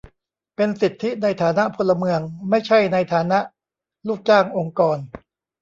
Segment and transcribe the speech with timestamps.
[0.55, 2.19] เป็นสิทธิในฐานะพลเมือง
[2.49, 3.39] ไม่ใช่ในฐานะ
[4.07, 4.97] ลูกจ้างองค์กร